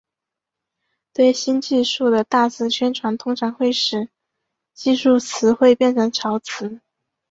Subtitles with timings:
[1.13, 4.09] 对新技术的大肆宣传通常会使
[4.73, 6.81] 技术词汇变成潮词。